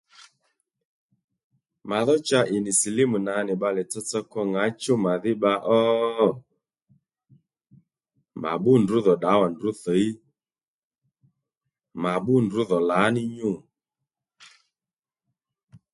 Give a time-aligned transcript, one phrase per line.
[1.89, 5.81] Mà dhó cha ì nì silímù nà nì bbalè tsotso kwo ŋǎchú màdhí bba ó?
[8.41, 10.07] Mà bbú ndrǔ dhò ddǎwà ndrǔ thǐy,
[12.03, 13.51] mà bbú ndrǔ dhò lǎní nyû